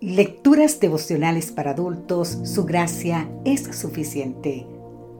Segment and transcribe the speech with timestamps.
[0.00, 4.66] Lecturas devocionales para adultos, su gracia es suficiente.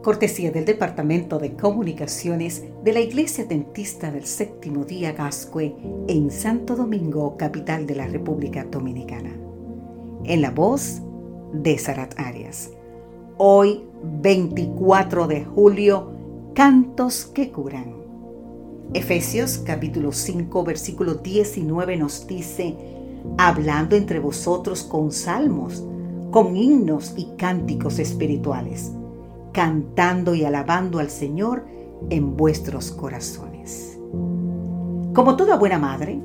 [0.03, 5.75] Cortesía del Departamento de Comunicaciones de la Iglesia Dentista del Séptimo Día Gascue
[6.09, 9.35] en Santo Domingo, capital de la República Dominicana.
[10.25, 11.01] En la voz
[11.53, 12.71] de Sarat Arias.
[13.39, 16.11] Hoy, 24 de julio,
[16.55, 17.95] cantos que curan.
[18.93, 22.77] Efesios capítulo 5, versículo 19 nos dice,
[23.39, 25.85] hablando entre vosotros con salmos,
[26.31, 28.93] con himnos y cánticos espirituales,
[29.53, 31.65] cantando y alabando al Señor
[32.11, 33.99] en vuestros corazones.
[35.15, 36.21] Como toda buena madre,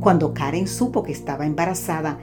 [0.00, 2.18] cuando Karen supo que estaba embarazada,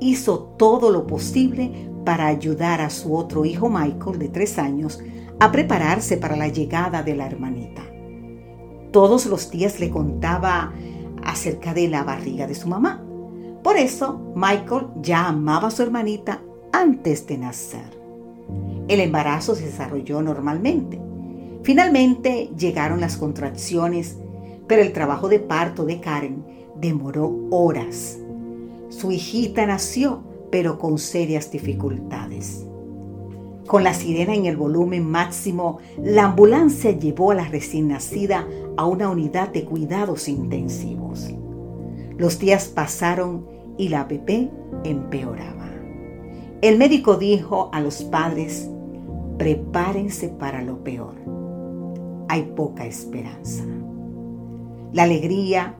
[0.00, 5.00] hizo todo lo posible para ayudar a su otro hijo Michael de tres años
[5.40, 7.82] a prepararse para la llegada de la hermanita.
[8.92, 10.72] Todos los días le contaba
[11.24, 13.07] acerca de la barriga de su mamá
[13.68, 16.40] por eso, Michael ya amaba a su hermanita
[16.72, 17.84] antes de nacer.
[18.88, 20.98] El embarazo se desarrolló normalmente.
[21.64, 24.16] Finalmente llegaron las contracciones,
[24.66, 26.46] pero el trabajo de parto de Karen
[26.76, 28.16] demoró horas.
[28.88, 32.64] Su hijita nació, pero con serias dificultades.
[33.66, 38.86] Con la sirena en el volumen máximo, la ambulancia llevó a la recién nacida a
[38.86, 41.28] una unidad de cuidados intensivos.
[42.16, 44.50] Los días pasaron y la bebé
[44.84, 45.70] empeoraba.
[46.60, 48.68] El médico dijo a los padres,
[49.38, 51.14] prepárense para lo peor.
[52.28, 53.64] Hay poca esperanza.
[54.92, 55.76] La alegría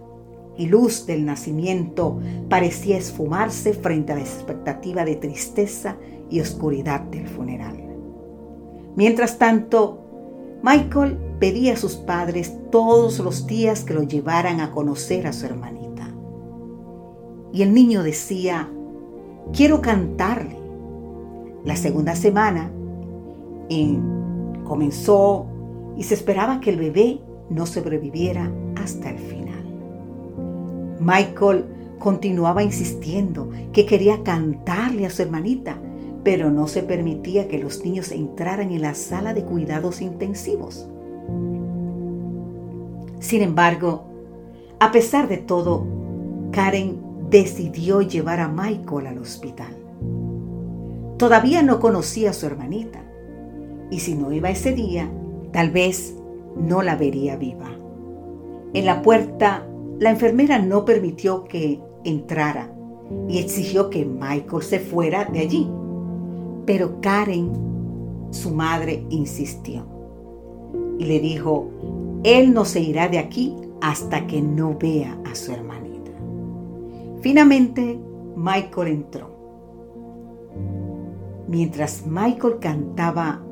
[0.57, 5.97] y luz del nacimiento parecía esfumarse frente a la expectativa de tristeza
[6.31, 7.77] y oscuridad del funeral.
[8.97, 10.05] Mientras tanto,
[10.63, 15.47] Michael pedía a sus padres todos los días que lo llevaran a conocer a su
[15.47, 15.78] hermanita.
[17.53, 18.69] Y el niño decía,
[19.53, 20.57] quiero cantarle.
[21.65, 22.71] La segunda semana
[24.65, 25.47] comenzó
[25.97, 27.21] y se esperaba que el bebé
[27.51, 29.65] no sobreviviera hasta el final.
[31.01, 31.65] Michael
[31.99, 35.79] continuaba insistiendo que quería cantarle a su hermanita,
[36.23, 40.89] pero no se permitía que los niños entraran en la sala de cuidados intensivos.
[43.21, 44.05] Sin embargo,
[44.79, 45.85] a pesar de todo,
[46.53, 49.75] Karen decidió llevar a Michael al hospital.
[51.19, 53.03] Todavía no conocía a su hermanita
[53.91, 55.11] y si no iba ese día,
[55.53, 56.15] tal vez
[56.57, 57.71] no la vería viva.
[58.75, 59.67] En la puerta,
[59.99, 62.71] la enfermera no permitió que entrara
[63.29, 65.69] y exigió que Michael se fuera de allí.
[66.67, 67.51] Pero Karen,
[68.31, 69.87] su madre, insistió
[70.99, 71.69] y le dijo,
[72.25, 75.68] él no se irá de aquí hasta que no vea a su hermanita.
[77.21, 77.99] Finalmente,
[78.37, 79.31] Michael entró.
[81.49, 83.43] Mientras Michael cantaba,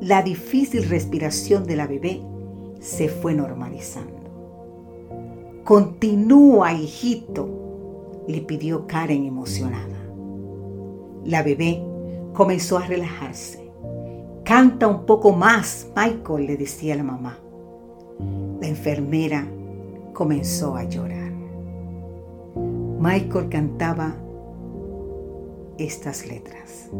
[0.00, 2.20] la difícil respiración de la bebé
[2.80, 4.20] se fue normalizando.
[5.64, 9.98] Continúa, hijito, le pidió Karen emocionada.
[11.24, 11.82] La bebé
[12.32, 13.70] comenzó a relajarse.
[14.44, 17.38] Canta un poco más, Michael, le decía la mamá.
[18.60, 19.46] La enfermera
[20.12, 21.29] comenzó a llorar.
[23.00, 24.14] Michael cantaba
[25.78, 26.90] estas letras.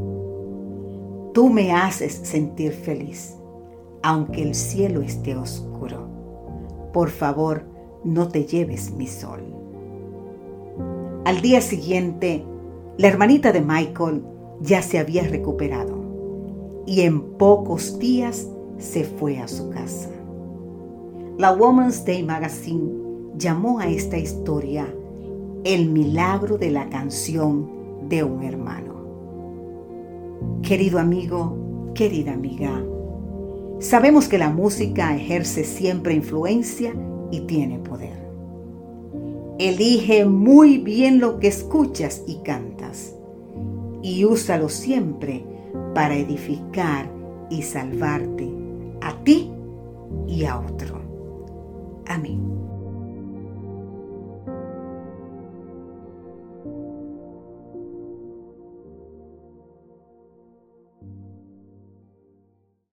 [1.34, 3.36] Tú me haces sentir feliz,
[4.02, 6.08] aunque el cielo esté oscuro.
[6.94, 7.64] Por favor,
[8.02, 9.40] no te lleves mi sol.
[11.26, 12.46] Al día siguiente,
[12.96, 14.24] la hermanita de Michael
[14.62, 20.08] ya se había recuperado y en pocos días se fue a su casa.
[21.36, 22.90] La Woman's Day Magazine
[23.36, 24.94] llamó a esta historia
[25.64, 28.94] el milagro de la canción de un hermano.
[30.62, 32.82] Querido amigo, querida amiga,
[33.78, 36.94] sabemos que la música ejerce siempre influencia
[37.30, 38.18] y tiene poder.
[39.58, 43.14] Elige muy bien lo que escuchas y cantas
[44.02, 45.44] y úsalo siempre
[45.94, 47.10] para edificar
[47.50, 48.48] y salvarte
[49.02, 49.50] a ti
[50.26, 51.00] y a otro.
[52.06, 52.69] Amén.